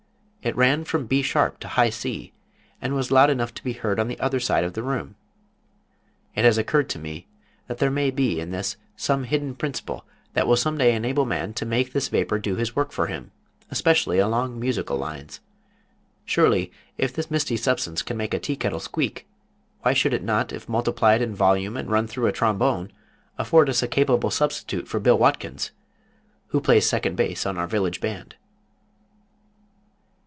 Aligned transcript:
It 0.43 0.55
ran 0.55 0.85
from 0.85 1.05
B 1.05 1.21
sharp 1.21 1.59
to 1.59 1.67
high 1.67 1.91
C, 1.91 2.33
and 2.81 2.95
was 2.95 3.11
loud 3.11 3.29
enough 3.29 3.53
to 3.53 3.63
be 3.63 3.73
heard 3.73 3.99
on 3.99 4.07
the 4.07 4.19
other 4.19 4.39
side 4.39 4.63
of 4.63 4.73
the 4.73 4.81
room. 4.81 5.13
It 6.33 6.43
has 6.45 6.57
occurred 6.57 6.89
to 6.89 6.99
me 6.99 7.27
that 7.67 7.77
there 7.77 7.91
may 7.91 8.09
be 8.09 8.39
in 8.39 8.49
this 8.49 8.75
some 8.95 9.25
hidden 9.25 9.53
principle 9.53 10.03
that 10.33 10.47
will 10.47 10.55
some 10.57 10.79
day 10.79 10.95
enable 10.95 11.25
man 11.27 11.53
to 11.53 11.65
make 11.67 11.93
this 11.93 12.07
vapor 12.07 12.39
do 12.39 12.55
his 12.55 12.75
work 12.75 12.91
for 12.91 13.05
him, 13.05 13.29
especially 13.69 14.17
along 14.17 14.59
musical 14.59 14.97
lines. 14.97 15.41
Surely 16.25 16.71
if 16.97 17.13
this 17.13 17.29
misty 17.29 17.55
substance 17.55 18.01
can 18.01 18.17
make 18.17 18.33
a 18.33 18.39
tea 18.39 18.55
kettle 18.55 18.79
squeak, 18.79 19.27
why 19.83 19.93
should 19.93 20.11
it 20.11 20.23
not, 20.23 20.51
if 20.51 20.67
multiplied 20.67 21.21
in 21.21 21.35
volume 21.35 21.77
and 21.77 21.91
run 21.91 22.07
through 22.07 22.25
a 22.25 22.31
trombone, 22.31 22.91
afford 23.37 23.69
us 23.69 23.83
a 23.83 23.87
capable 23.87 24.31
substitute 24.31 24.87
for 24.87 24.99
Bill 24.99 25.19
Watkins, 25.19 25.69
who 26.47 26.59
plays 26.59 26.89
second 26.89 27.15
base 27.15 27.45
on 27.45 27.59
our 27.59 27.67
Village 27.67 28.01
Band? 28.01 28.37